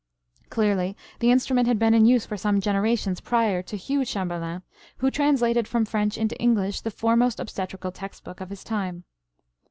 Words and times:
Clearly 0.49 0.97
the 1.19 1.29
instrument 1.29 1.67
had 1.67 1.77
been 1.77 1.93
in 1.93 2.07
use 2.07 2.25
for 2.25 2.35
some 2.35 2.59
generations 2.59 3.21
prior 3.21 3.61
to 3.61 3.77
Hugh 3.77 4.03
Chamberlen, 4.03 4.63
who 4.97 5.11
translated 5.11 5.67
from 5.67 5.85
French 5.85 6.17
into 6.17 6.35
English 6.39 6.81
the 6.81 6.89
foremost 6.89 7.39
obstetrical 7.39 7.91
textbook 7.91 8.41
of 8.41 8.49
his 8.49 8.63
time. 8.63 9.03